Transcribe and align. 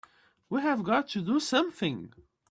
We've 0.49 0.81
got 0.81 1.09
to 1.09 1.21
do 1.21 1.39
something! 1.39 2.11